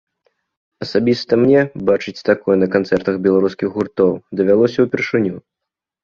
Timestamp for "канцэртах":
2.75-3.19